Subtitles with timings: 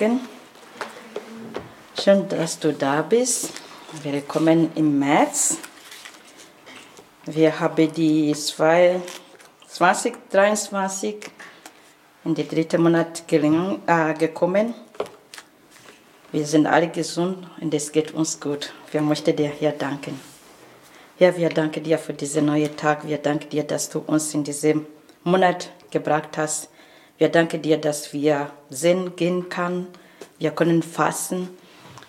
[0.00, 0.20] Schön,
[2.30, 3.52] dass du da bist.
[4.02, 5.58] Willkommen im März.
[7.26, 11.16] Wir haben die 2023
[12.24, 14.72] in den dritten Monat gelingen, äh, gekommen.
[16.32, 18.72] Wir sind alle gesund und es geht uns gut.
[18.92, 20.18] Wir möchten dir hier danken.
[21.18, 23.06] Ja, wir danken dir für diesen neuen Tag.
[23.06, 24.86] Wir danken dir, dass du uns in diesem
[25.24, 26.70] Monat gebracht hast.
[27.20, 29.88] Wir danken dir, dass wir sehen gehen können.
[30.38, 31.50] Wir können fassen.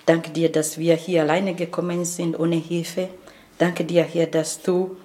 [0.05, 3.09] Danke dir, dass wir hier alleine gekommen sind, ohne Hilfe.
[3.58, 4.95] Danke dir, Herr, dass du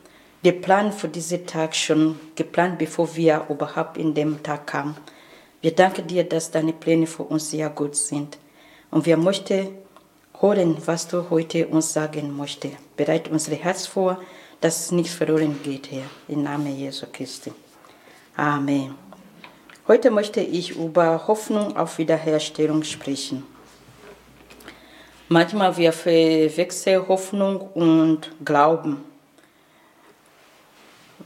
[0.44, 4.96] den Plan für diesen Tag schon geplant, bevor wir überhaupt in dem Tag kamen.
[5.60, 8.38] Wir danken dir, dass deine Pläne für uns sehr gut sind.
[8.92, 9.70] Und wir möchten
[10.40, 12.76] hören, was du heute uns sagen möchtest.
[12.96, 14.20] Bereit unser Herz vor,
[14.60, 16.04] dass es nicht verloren geht, Herr.
[16.28, 17.50] Im Namen Jesu Christi.
[18.36, 19.05] Amen.
[19.88, 23.46] Heute möchte ich über Hoffnung auf Wiederherstellung sprechen.
[25.28, 29.04] Manchmal wir verwechseln Hoffnung und Glauben,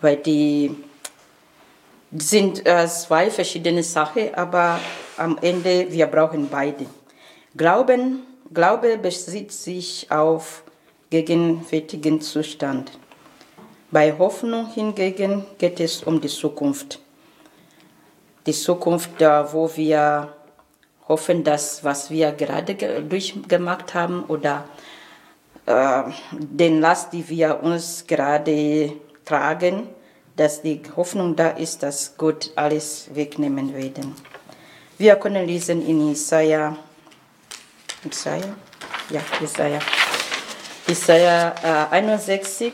[0.02, 0.76] weil die
[2.12, 4.78] sind äh, zwei verschiedene Sachen, aber
[5.16, 6.84] am Ende wir brauchen beide.
[7.56, 10.64] Glauben, Glaube bezieht sich auf
[11.08, 12.92] gegenwärtigen Zustand.
[13.90, 17.00] Bei Hoffnung hingegen geht es um die Zukunft.
[18.46, 20.34] Die Zukunft, wo wir
[21.08, 24.64] hoffen, dass was wir gerade durchgemacht haben oder
[25.66, 28.92] äh, den Last, die wir uns gerade
[29.24, 29.88] tragen,
[30.36, 33.98] dass die Hoffnung da ist, dass Gott alles wegnehmen wird.
[34.98, 36.76] Wir können lesen in Isaiah,
[38.04, 38.54] Isaiah,
[39.10, 39.80] ja, Isaiah,
[40.88, 41.54] Isaiah
[41.90, 42.72] äh, 61,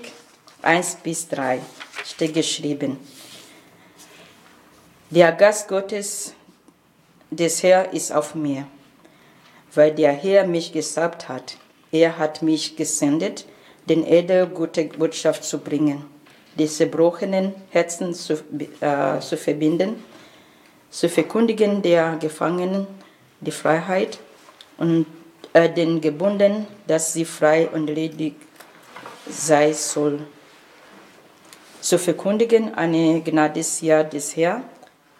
[0.62, 1.60] 1 bis 3
[2.04, 2.98] steht geschrieben.
[5.10, 6.34] Der Gast Gottes
[7.30, 8.66] des Herr ist auf mir,
[9.72, 11.58] weil der Herr mich gesalbt hat.
[11.92, 13.46] Er hat mich gesendet,
[13.88, 16.04] den Edel gute Botschaft zu bringen,
[16.58, 18.32] die zerbrochenen Herzen zu,
[18.80, 20.02] äh, zu verbinden,
[20.90, 22.88] zu verkündigen der Gefangenen
[23.40, 24.18] die Freiheit
[24.76, 25.06] und
[25.52, 28.34] äh, den Gebunden, dass sie frei und ledig
[29.30, 30.18] sein soll.
[31.80, 34.64] Zu verkündigen eine Gnadesjahr des Herrn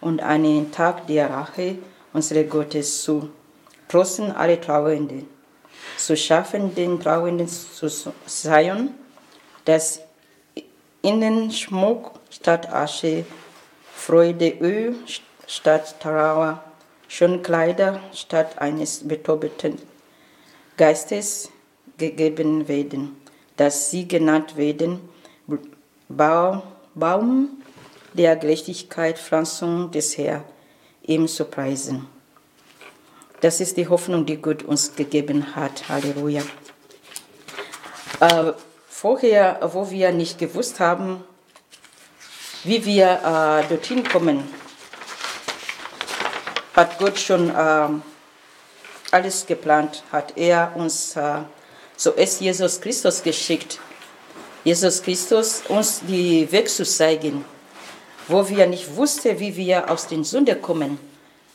[0.01, 1.79] und einen Tag der Rache
[2.12, 3.31] unseres Gottes zu.
[3.89, 5.29] Trosten alle Trauernden,
[5.97, 7.89] zu schaffen den Trauernden zu
[8.27, 8.95] sein,
[9.65, 10.01] dass
[11.03, 13.25] ihnen Schmuck statt Asche,
[13.95, 14.97] Freude Öl
[15.47, 16.63] statt Trauer,
[17.43, 19.78] Kleider statt eines betäubten
[20.77, 21.51] Geistes
[21.97, 23.17] gegeben werden,
[23.57, 25.01] dass sie genannt werden
[26.09, 26.63] Baum
[28.16, 30.44] der Gerechtigkeit, Pflanzung des Herrn
[31.06, 32.06] ihm zu preisen.
[33.41, 35.88] Das ist die Hoffnung, die Gott uns gegeben hat.
[35.88, 36.43] Halleluja.
[38.21, 38.53] Äh,
[38.88, 41.22] vorher, wo wir nicht gewusst haben,
[42.65, 44.43] wie wir äh, dorthin kommen,
[46.75, 47.88] hat Gott schon äh,
[49.10, 51.41] alles geplant, hat er uns äh,
[51.97, 53.78] zuerst Jesus Christus geschickt.
[54.65, 57.44] Jesus Christus uns die Weg zu zeigen
[58.28, 60.98] wo wir nicht wussten, wie wir aus den Sünden kommen.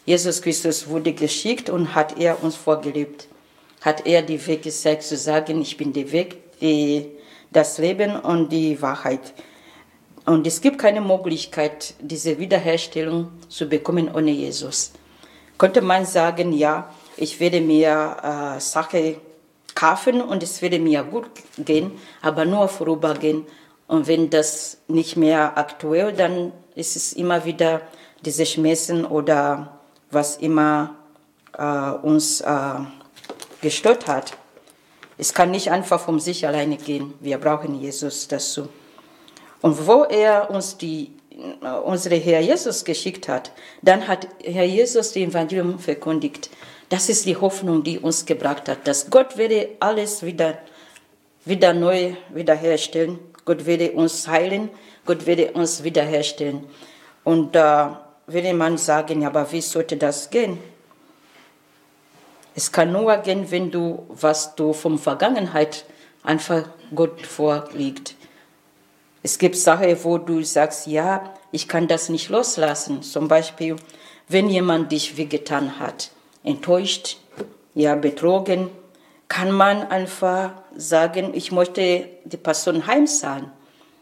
[0.06, 3.28] Jesus Christus wurde geschickt und hat er uns vorgelebt.
[3.82, 7.08] Hat er die Weg gezeigt, zu sagen, ich bin der Weg, die,
[7.52, 9.34] das Leben und die Wahrheit.
[10.26, 14.92] Und es gibt keine Möglichkeit, diese Wiederherstellung zu bekommen ohne Jesus.
[15.58, 19.18] Könnte man sagen, ja, ich werde mir äh, Sache
[19.76, 21.26] kaufen und es werde mir gut
[21.58, 23.46] gehen, aber nur vorübergehen.
[23.92, 27.82] Und wenn das nicht mehr aktuell, dann ist es immer wieder
[28.24, 30.96] diese Schmerzen oder was immer
[31.58, 32.76] äh, uns äh,
[33.62, 34.32] gestört hat.
[35.18, 37.16] Es kann nicht einfach von sich alleine gehen.
[37.20, 38.70] Wir brauchen Jesus dazu.
[39.60, 41.12] Und wo er uns die,
[41.62, 46.50] äh, unsere Herr Jesus geschickt hat, dann hat Herr Jesus das Evangelium verkündigt.
[46.88, 50.60] Das ist die Hoffnung, die uns gebracht hat, dass Gott werde alles wieder,
[51.44, 53.20] wieder neu wiederherstellen.
[53.46, 54.70] Gott werde uns heilen.
[55.06, 56.66] Gott werde uns wiederherstellen.
[57.24, 60.58] Und da äh, würde man sagen, aber wie sollte das gehen?
[62.56, 65.86] Es kann nur gehen, wenn du, was du vom Vergangenheit
[66.24, 68.16] einfach Gott vorliegt.
[69.24, 73.04] Es gibt Sachen, wo du sagst, ja, ich kann das nicht loslassen.
[73.04, 73.76] Zum Beispiel,
[74.28, 76.12] wenn jemand dich wehgetan hat,
[76.44, 77.18] enttäuscht,
[77.74, 78.70] ja, betrogen,
[79.32, 83.50] kann man einfach sagen, ich möchte die Person heimzahlen.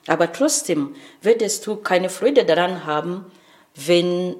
[0.07, 3.25] Aber trotzdem würdest du keine Freude daran haben,
[3.75, 4.35] wenn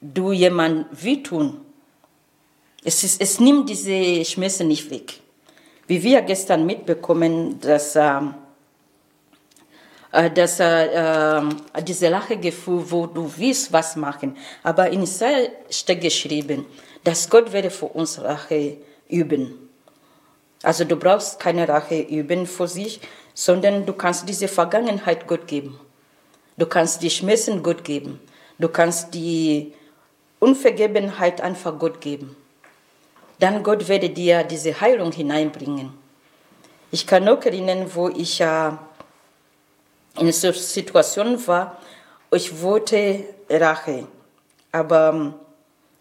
[0.00, 1.60] du jemand wehtun
[2.82, 5.20] Es, ist, es nimmt diese Schmerzen nicht weg.
[5.86, 8.34] Wie wir gestern mitbekommen, dass, ähm,
[10.10, 11.42] äh, dass äh, äh,
[11.86, 16.66] diese Lachegefühl, wo du willst was machen, aber in Isaiah steht geschrieben,
[17.04, 18.78] dass Gott werde für uns Rache
[19.08, 19.61] üben.
[20.62, 23.00] Also du brauchst keine Rache üben für sich,
[23.34, 25.80] sondern du kannst diese Vergangenheit Gott geben.
[26.56, 28.20] Du kannst die Schmerzen Gott geben.
[28.58, 29.74] Du kannst die
[30.38, 32.36] Unvergebenheit einfach Gott geben.
[33.38, 35.92] Dann Gott werde dir diese Heilung hineinbringen.
[36.90, 38.70] Ich kann noch erinnern, wo ich äh,
[40.18, 41.78] in so Situation war,
[42.30, 44.06] ich wollte Rache.
[44.70, 45.34] Aber ähm,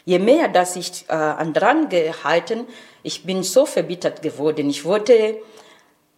[0.05, 2.67] je mehr, dass ich äh, an dran gehalten,
[3.03, 4.69] ich bin so verbittert geworden.
[4.69, 5.37] Ich wollte,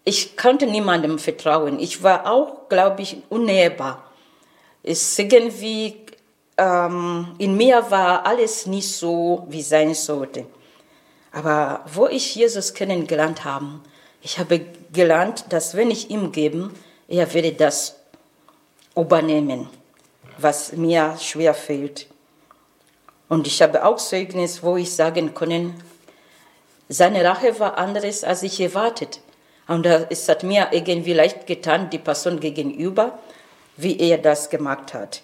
[0.04, 1.80] ich konnte niemandem vertrauen.
[1.80, 4.04] Ich war auch, glaube ich, unnäherbar.
[4.84, 5.98] Es irgendwie,
[6.58, 10.46] ähm, in mir war alles nicht so, wie sein sollte.
[11.32, 13.80] Aber wo ich Jesus kennengelernt habe,
[14.22, 16.72] ich habe gelernt, dass wenn ich ihm gebe,
[17.08, 17.96] er werde das
[18.96, 19.70] übernehmen,
[20.38, 22.08] was mir schwer fällt.
[23.30, 25.74] Und ich habe auch Zeugnis, wo ich sagen kann,
[26.90, 29.20] seine Rache war anderes, als ich erwartet.
[29.68, 33.20] Und es hat mir irgendwie leicht getan, die Person gegenüber,
[33.78, 35.22] wie er das gemacht hat.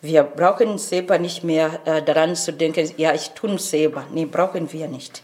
[0.00, 4.06] Wir brauchen selber nicht mehr äh, daran zu denken, ja, ich tue selber.
[4.12, 5.22] Nee, brauchen wir nicht.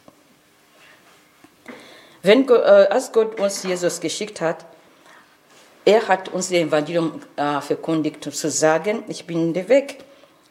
[2.22, 4.64] Wenn, äh, als Gott uns Jesus geschickt hat,
[5.84, 9.98] er hat uns das Evangelium äh, verkündigt, zu sagen, ich bin der Weg.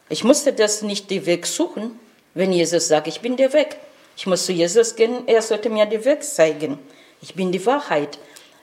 [0.08, 1.98] Ich musste das nicht den Weg suchen,
[2.34, 3.76] wenn Jesus sagt, ich bin der Weg.
[4.16, 6.78] Ich muss zu Jesus gehen, er sollte mir den Weg zeigen.
[7.20, 8.18] Ich bin die Wahrheit.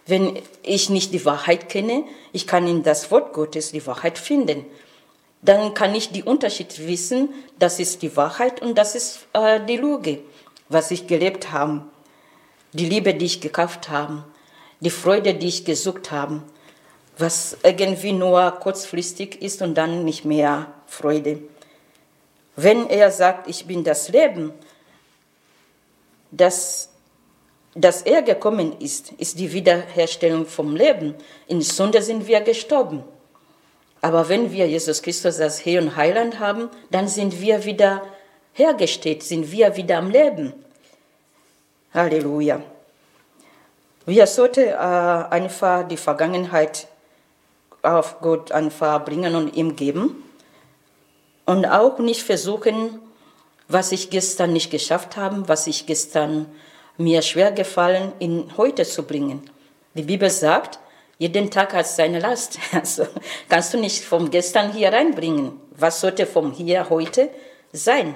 [0.07, 4.65] Wenn ich nicht die Wahrheit kenne, ich kann in das Wort Gottes die Wahrheit finden.
[5.41, 9.77] Dann kann ich die Unterschied wissen, das ist die Wahrheit und das ist äh, die
[9.77, 10.19] Lüge,
[10.69, 11.83] was ich gelebt habe.
[12.73, 14.23] Die Liebe, die ich gekauft habe,
[14.79, 16.41] die Freude, die ich gesucht habe,
[17.17, 21.39] was irgendwie nur kurzfristig ist und dann nicht mehr Freude.
[22.55, 24.53] Wenn er sagt, ich bin das Leben,
[26.31, 26.89] dass,
[27.75, 31.15] dass er gekommen ist, ist die Wiederherstellung vom Leben.
[31.47, 33.03] In Sünde sind wir gestorben.
[34.01, 38.01] Aber wenn wir Jesus Christus als Herr und Heiland haben, dann sind wir wieder
[38.53, 40.53] hergestellt, sind wir wieder am Leben.
[41.93, 42.61] Halleluja.
[44.05, 46.87] Wir sollten äh, einfach die Vergangenheit
[47.83, 50.23] auf Gott einfach bringen und ihm geben.
[51.45, 52.99] Und auch nicht versuchen,
[53.71, 56.47] was ich gestern nicht geschafft habe, was ich gestern
[56.97, 59.41] mir schwer gefallen, in heute zu bringen.
[59.93, 60.79] Die Bibel sagt,
[61.17, 62.57] jeden Tag hat seine Last.
[62.73, 63.05] Also
[63.49, 65.59] kannst du nicht vom gestern hier reinbringen.
[65.77, 67.29] Was sollte vom hier heute
[67.71, 68.15] sein?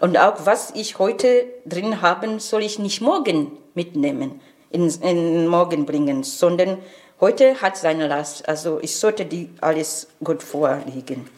[0.00, 4.40] Und auch was ich heute drin habe, soll ich nicht morgen mitnehmen,
[4.70, 6.78] in, in morgen bringen, sondern
[7.20, 8.48] heute hat seine Last.
[8.48, 11.28] Also ich sollte die alles gut vorliegen.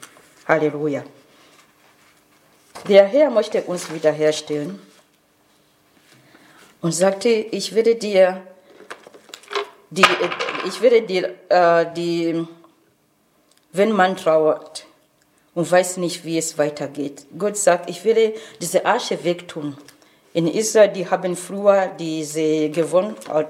[0.46, 1.02] Halleluja.
[2.88, 4.78] Der Herr möchte uns wiederherstellen
[6.82, 8.42] und sagte, ich werde dir,
[9.88, 10.04] die,
[10.69, 12.46] ich werde dir, äh, die,
[13.72, 14.84] wenn man trauert
[15.54, 17.25] und weiß nicht, wie es weitergeht.
[17.38, 19.78] Gott sagt, ich werde diese Asche wegtun.
[20.34, 23.49] In Israel, die haben früher diese Gewohnheit,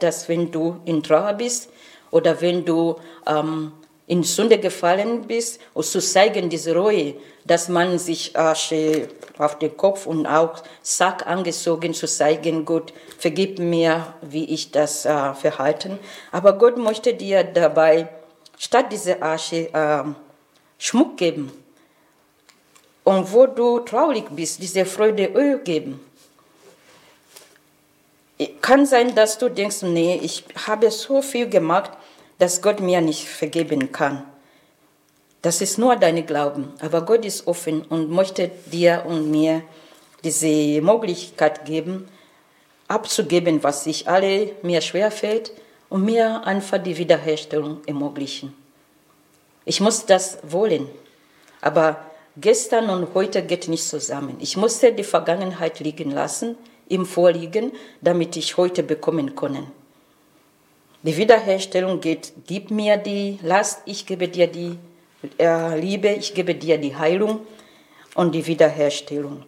[0.00, 1.70] dass wenn du in Trauer bist
[2.12, 3.72] oder wenn du ähm,
[4.10, 7.14] in Sünde gefallen bist, und zu zeigen diese Reue,
[7.44, 13.60] dass man sich Asche auf den Kopf und auch Sack angezogen zu zeigen, Gott, vergib
[13.60, 16.00] mir, wie ich das äh, verhalten.
[16.32, 18.08] Aber Gott möchte dir dabei
[18.58, 20.02] statt dieser Asche äh,
[20.76, 21.52] Schmuck geben.
[23.04, 26.00] Und wo du traurig bist, diese Freude Öl geben.
[28.60, 31.92] Kann sein, dass du denkst, nee, ich habe so viel gemacht,
[32.40, 34.24] dass Gott mir nicht vergeben kann.
[35.42, 36.72] Das ist nur dein Glauben.
[36.80, 39.62] Aber Gott ist offen und möchte dir und mir
[40.24, 42.08] diese Möglichkeit geben,
[42.88, 45.52] abzugeben, was sich alle mir schwerfällt
[45.90, 48.54] und mir einfach die Wiederherstellung ermöglichen.
[49.66, 50.88] Ich muss das wollen.
[51.60, 51.98] Aber
[52.38, 54.36] gestern und heute geht nicht zusammen.
[54.40, 56.56] Ich musste die Vergangenheit liegen lassen,
[56.88, 59.70] ihm vorliegen, damit ich heute bekommen kann.
[61.02, 64.78] Die Wiederherstellung geht, gib mir die Last, ich gebe dir die
[65.38, 67.46] äh, Liebe, ich gebe dir die Heilung
[68.14, 69.44] und die Wiederherstellung.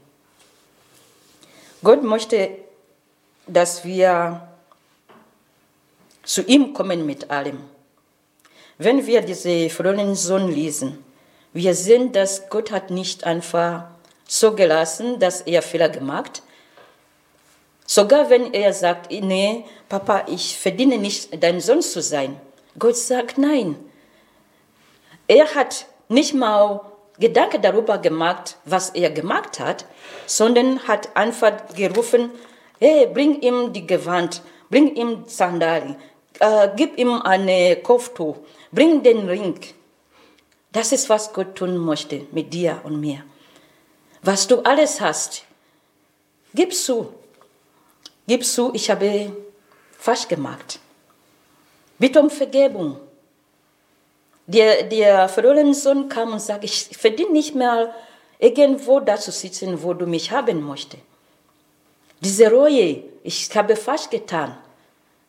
[1.82, 2.50] Gott möchte,
[3.47, 4.49] dass wir
[6.23, 7.59] zu ihm kommen mit allem.
[8.78, 11.04] Wenn wir diese fröhlichen Sohn lesen,
[11.52, 13.85] wir sehen, dass Gott hat nicht einfach
[14.26, 16.42] so gelassen, dass er Fehler gemacht.
[17.95, 22.41] Sogar wenn er sagt, nee, Papa, ich verdiene nicht, dein Sohn zu sein.
[22.79, 23.77] Gott sagt nein.
[25.29, 26.81] Er hat nicht mal
[27.19, 29.85] Gedanken darüber gemacht, was er gemacht hat,
[30.25, 32.31] sondern hat einfach gerufen,
[32.81, 35.97] hey, bring ihm die Gewand, bring ihm Sandalen,
[36.39, 38.39] äh, gib ihm eine Kopftuch,
[38.71, 39.61] bring den Ring.
[40.73, 43.23] Das ist, was Gott tun möchte mit dir und mir.
[44.23, 45.45] Was du alles hast,
[46.55, 47.13] gib zu.
[48.26, 49.33] Gib zu, ich habe
[49.99, 50.79] falsch gemacht.
[51.99, 52.99] Bitte um Vergebung.
[54.47, 57.95] Der, der verlorene Sohn kam und sagte, ich verdiene nicht mehr
[58.38, 61.02] irgendwo da zu sitzen, wo du mich haben möchtest.
[62.21, 64.57] Diese Reue, ich habe falsch getan.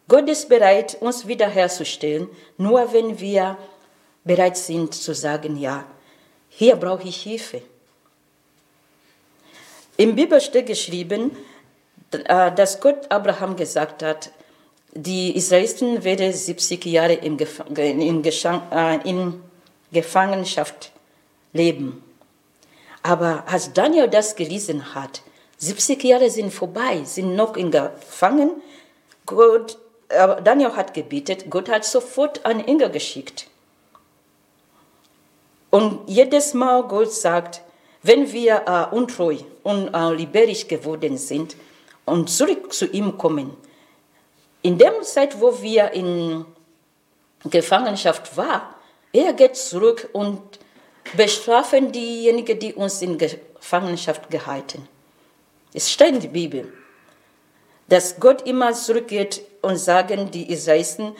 [0.07, 3.57] Gott ist bereit, uns wiederherzustellen, nur wenn wir
[4.23, 5.85] bereit sind zu sagen, ja,
[6.49, 7.61] hier brauche ich Hilfe.
[9.97, 11.31] Im Bibel steht geschrieben,
[12.27, 14.31] dass Gott Abraham gesagt hat,
[14.93, 19.41] die Israeliten werden 70 Jahre in, äh, in
[19.91, 20.91] Gefangenschaft
[21.51, 22.03] leben.
[23.01, 25.21] Aber als Daniel das gelesen hat,
[25.57, 28.51] 70 Jahre sind vorbei, sind noch in Gefangen.
[29.25, 29.77] Gott,
[30.43, 33.47] Daniel hat gebetet, Gott hat sofort einen Engel geschickt.
[35.69, 37.61] Und jedes Mal Gott sagt,
[38.03, 41.55] wenn wir äh, untreu und äh, liberig geworden sind
[42.05, 43.55] und zurück zu ihm kommen,
[44.61, 46.45] in der Zeit, wo wir in
[47.43, 48.61] Gefangenschaft waren,
[49.11, 50.41] er geht zurück und
[51.15, 54.87] bestrafen diejenigen, die uns in Gefangenschaft gehalten.
[55.73, 56.73] Es steht in der Bibel,
[57.89, 61.15] dass Gott immer zurückgeht und sagen die Israeliten,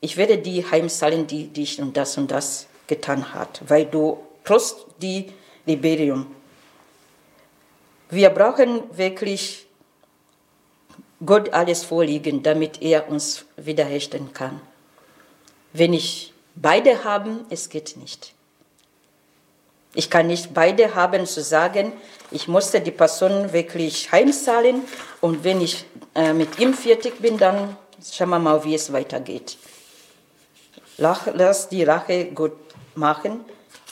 [0.00, 4.76] ich werde die heimzahlen, die dich und das und das getan hat, weil du trotz
[5.00, 5.32] die
[5.66, 6.26] Liberium.
[8.10, 9.63] Wir brauchen wirklich
[11.24, 14.60] Gott alles vorliegen, damit er uns wiederherstellen kann.
[15.72, 18.32] Wenn ich beide haben, es geht nicht.
[19.94, 21.92] Ich kann nicht beide haben zu sagen,
[22.32, 24.82] ich musste die Person wirklich heimzahlen
[25.20, 25.84] und wenn ich
[26.16, 27.76] äh, mit ihm fertig bin, dann
[28.12, 29.56] schauen wir mal, wie es weitergeht.
[30.96, 32.56] Lass die Rache Gott
[32.96, 33.44] machen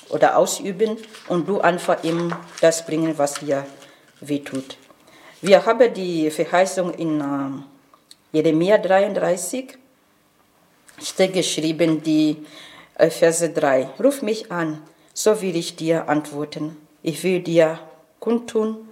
[0.08, 0.98] oder ausüben
[1.28, 3.64] und du einfach ihm das bringen, was dir
[4.20, 4.76] wehtut.
[5.44, 9.76] Wir haben die Verheißung in äh, Jeremia 33,
[11.02, 12.46] steht geschrieben, die
[12.94, 13.88] äh, Verse 3.
[13.98, 14.80] Ruf mich an,
[15.12, 16.76] so will ich dir antworten.
[17.02, 17.80] Ich will dir
[18.20, 18.88] kundtun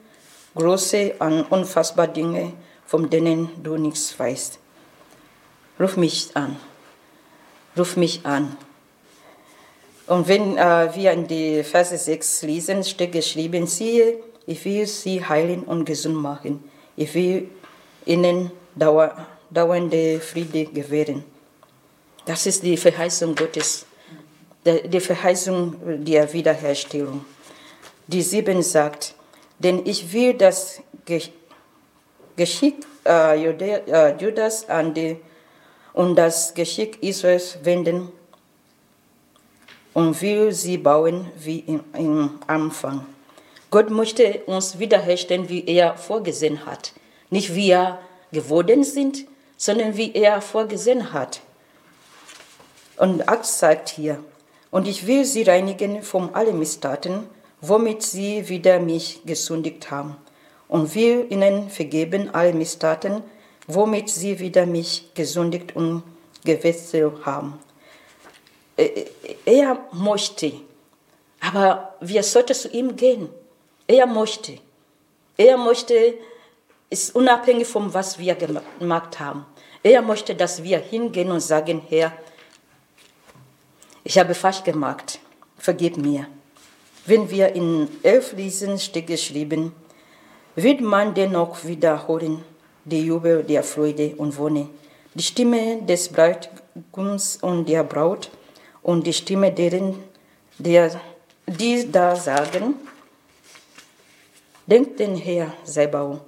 [0.57, 2.52] große und unfassbare Dinge,
[2.85, 4.59] von denen du nichts weißt.
[5.78, 6.57] Ruf mich an.
[7.78, 8.57] Ruf mich an.
[10.09, 15.25] Und wenn äh, wir in die Verse 6 lesen, steht geschrieben, siehe, ich will sie
[15.25, 16.64] heilen und gesund machen.
[16.97, 17.49] Ich will
[18.06, 19.14] ihnen dauer,
[19.50, 21.25] dauernde Friede gewähren.
[22.25, 23.87] Das ist die Verheißung Gottes,
[24.64, 27.25] die Verheißung der Wiederherstellung.
[28.06, 29.14] Die sieben sagt,
[29.59, 30.82] denn ich will das
[32.37, 35.16] Geschick äh, äh, Judas an die,
[35.92, 38.12] und das Geschick Israels wenden
[39.92, 43.06] und will sie bauen wie im, im Anfang.
[43.70, 46.92] Gott möchte uns wiederherstellen, wie er vorgesehen hat.
[47.30, 47.98] Nicht wie wir
[48.32, 51.40] geworden sind, sondern wie er vorgesehen hat.
[52.96, 54.22] Und Akt sagt hier,
[54.70, 57.28] und ich will sie reinigen von allen Misstaten,
[57.60, 60.16] womit sie wieder mich gesündigt haben,
[60.68, 63.22] und will ihnen vergeben alle Misstaten,
[63.66, 66.02] womit sie wieder mich gesündigt und
[66.44, 67.58] gewechselt haben.
[69.44, 70.52] Er möchte,
[71.40, 73.28] aber wir sollten zu ihm gehen.
[73.90, 74.52] Er möchte.
[75.37, 76.14] Er möchte,
[76.90, 79.44] ist unabhängig von was wir gemacht haben.
[79.82, 82.12] Er möchte, dass wir hingehen und sagen, Herr,
[84.04, 85.18] ich habe falsch gemacht,
[85.59, 86.28] vergib mir.
[87.04, 89.73] Wenn wir in elf lesen, steht geschrieben,
[90.54, 92.44] wird man dennoch wiederholen,
[92.85, 94.68] die Jubel der Freude und Wonne,
[95.14, 98.30] die Stimme des Bräutigams und der Braut
[98.85, 99.97] und die Stimme deren,
[100.59, 101.00] der,
[101.49, 102.76] die da sagen,
[104.67, 106.21] Denkt den Herr selber,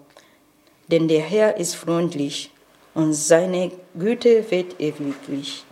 [0.89, 2.51] denn der Herr ist freundlich
[2.95, 5.65] und seine Güte wird ewiglich.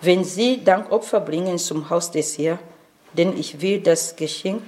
[0.00, 2.58] Wenn sie Dankopfer bringen zum Haus des Herrn,
[3.16, 4.62] denn ich will das Geschenk,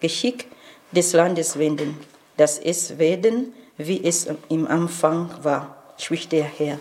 [0.00, 0.46] Geschick
[0.92, 1.96] des Landes wenden,
[2.36, 6.78] dass es werden, wie es im Anfang war, spricht der Herr.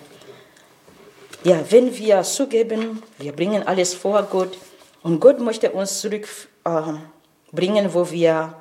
[1.43, 4.57] Ja, wenn wir zugeben, wir bringen alles vor Gott
[5.03, 8.55] und Gott möchte uns zurückbringen, äh, wo wir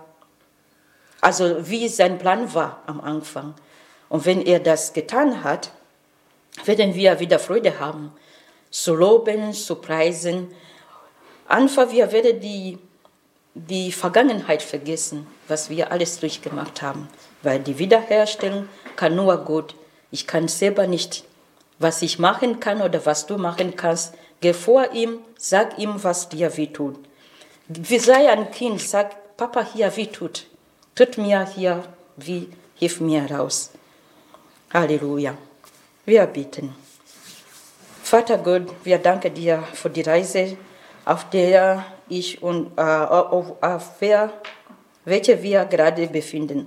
[1.20, 3.54] Also wie sein Plan war am Anfang.
[4.08, 5.72] Und wenn er das getan hat,
[6.64, 8.12] werden wir wieder Freude haben,
[8.70, 10.48] zu loben, zu preisen.
[11.46, 12.78] Einfach, wir werden die,
[13.54, 17.08] die Vergangenheit vergessen, was wir alles durchgemacht haben.
[17.42, 19.74] Weil die Wiederherstellung kann nur Gott.
[20.10, 21.24] Ich kann selber nicht,
[21.78, 24.14] was ich machen kann oder was du machen kannst.
[24.40, 26.98] Geh vor ihm, sag ihm, was dir wehtut.
[27.68, 30.08] Wie sei ein Kind, sag, Papa, hier wie
[30.98, 31.18] tut.
[31.18, 31.84] Mir hier
[32.16, 33.70] wie, hilf mir raus.
[34.72, 35.34] Halleluja.
[36.04, 36.74] Wir bitten.
[38.02, 40.56] Vater Gott, wir danken dir für die Reise,
[41.04, 44.32] auf der ich und äh, auf, auf der,
[45.04, 46.66] welche wir gerade befinden,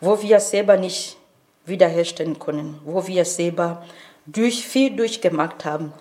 [0.00, 1.16] wo wir selber nicht
[1.64, 3.84] wiederherstellen können, wo wir selber
[4.26, 5.92] durch viel durchgemacht haben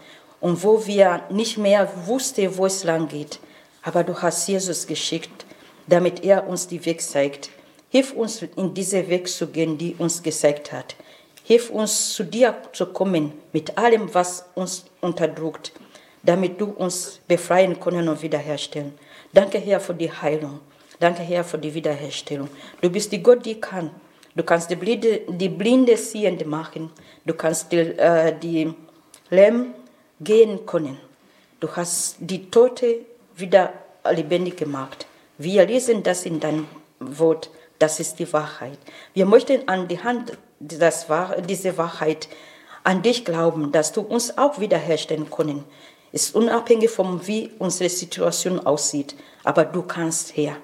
[0.41, 3.39] und wo wir nicht mehr wussten, wo es lang geht.
[3.81, 5.46] Aber du hast Jesus geschickt,
[5.87, 7.49] damit er uns die Weg zeigt.
[7.89, 10.95] Hilf uns, in diesen Weg zu gehen, die uns gezeigt hat.
[11.43, 15.71] Hilf uns, zu dir zu kommen mit allem, was uns unterdrückt,
[16.23, 18.93] damit du uns befreien können und wiederherstellen.
[19.33, 20.59] Danke, Herr, für die Heilung.
[20.99, 22.49] Danke, Herr, für die Wiederherstellung.
[22.81, 23.91] Du bist die Gott, die kann.
[24.35, 26.91] Du kannst die Blinde, die Blinde sehend machen.
[27.25, 28.73] Du kannst die, äh, die
[29.29, 29.73] Lähm
[30.19, 30.97] gehen können.
[31.59, 33.73] Du hast die Tote wieder
[34.11, 35.07] lebendig gemacht.
[35.37, 36.67] Wir lesen das in deinem
[36.99, 37.51] Wort.
[37.79, 38.79] Das ist die Wahrheit.
[39.13, 41.05] Wir möchten an die Hand das,
[41.47, 42.27] diese Wahrheit
[42.83, 45.63] an dich glauben, dass du uns auch wiederherstellen können.
[46.11, 49.15] Ist unabhängig von wie unsere Situation aussieht.
[49.43, 50.55] Aber du kannst, Herr.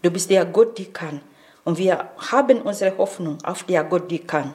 [0.00, 1.20] Du bist der Gott, der kann.
[1.64, 4.54] Und wir haben unsere Hoffnung auf der Gott, der kann.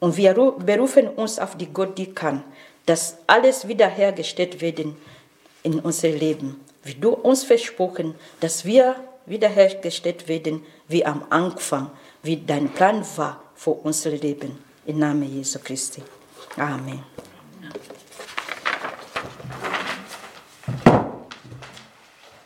[0.00, 2.44] Und wir berufen uns auf die Gott, die kann,
[2.86, 4.96] dass alles wiederhergestellt werden
[5.62, 6.60] in unser Leben.
[6.88, 11.90] Wie du uns versprochen, dass wir wiederhergestellt werden wie am Anfang,
[12.22, 14.58] wie dein Plan war für unser Leben.
[14.86, 16.02] Im Namen Jesu Christi.
[16.56, 17.04] Amen.